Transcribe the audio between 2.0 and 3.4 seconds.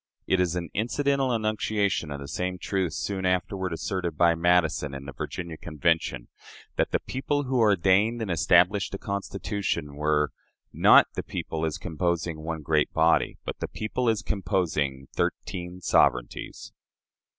of the same truth soon